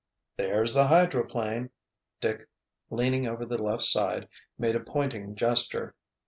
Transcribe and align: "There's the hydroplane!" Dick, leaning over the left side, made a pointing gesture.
"There's 0.35 0.73
the 0.73 0.87
hydroplane!" 0.87 1.69
Dick, 2.21 2.47
leaning 2.89 3.27
over 3.27 3.45
the 3.45 3.61
left 3.61 3.83
side, 3.83 4.29
made 4.57 4.75
a 4.75 4.79
pointing 4.79 5.35
gesture. 5.35 5.93